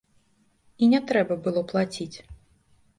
І 0.81 0.89
не 0.95 1.01
трэба 1.13 1.33
было 1.47 1.65
плаціць. 1.73 2.13